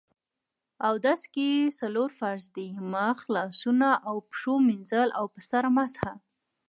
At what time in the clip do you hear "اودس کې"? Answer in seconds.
0.87-1.49